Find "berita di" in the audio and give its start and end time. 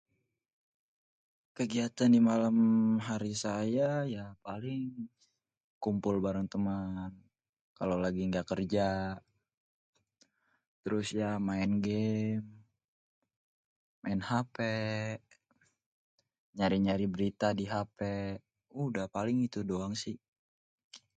17.13-17.65